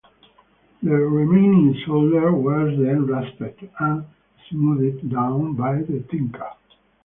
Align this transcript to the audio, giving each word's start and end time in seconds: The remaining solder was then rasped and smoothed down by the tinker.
The 0.81 0.89
remaining 0.89 1.79
solder 1.85 2.31
was 2.31 2.75
then 2.79 3.05
rasped 3.05 3.63
and 3.79 4.03
smoothed 4.49 5.07
down 5.11 5.53
by 5.53 5.83
the 5.83 5.99
tinker. 6.09 6.49